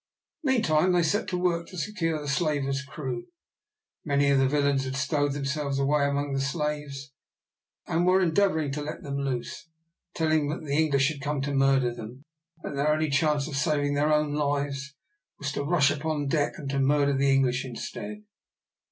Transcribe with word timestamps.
Meantime 0.41 0.93
they 0.93 1.03
set 1.03 1.27
to 1.27 1.37
work 1.37 1.67
to 1.67 1.77
secure 1.77 2.19
the 2.19 2.27
slaver's 2.27 2.83
crew. 2.83 3.27
Many 4.03 4.31
of 4.31 4.39
the 4.39 4.47
villains 4.47 4.83
had 4.85 4.95
stowed 4.95 5.33
themselves 5.33 5.77
away 5.77 6.07
among 6.07 6.33
the 6.33 6.39
slaves, 6.41 7.11
and 7.85 8.03
were 8.07 8.19
endeavouring 8.19 8.71
to 8.71 8.81
let 8.81 9.03
them 9.03 9.19
loose, 9.19 9.69
telling 10.15 10.49
them 10.49 10.61
that 10.61 10.65
the 10.71 10.75
English 10.75 11.09
had 11.11 11.21
come 11.21 11.39
to 11.41 11.53
murder 11.53 11.93
them, 11.93 12.23
and 12.63 12.73
that 12.73 12.77
their 12.81 12.91
only 12.91 13.11
chance 13.11 13.47
of 13.47 13.55
saving 13.55 13.93
their 13.93 14.11
own 14.11 14.33
lives 14.33 14.95
was 15.37 15.51
to 15.51 15.61
rush 15.63 15.91
upon 15.91 16.25
deck 16.27 16.53
and 16.57 16.71
to 16.71 16.79
murder 16.79 17.13
the 17.15 17.31
English 17.31 17.63
instead. 17.63 18.23